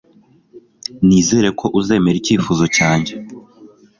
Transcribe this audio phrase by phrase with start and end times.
[1.05, 3.13] Nizere ko uzemera icyifuzo cyanjye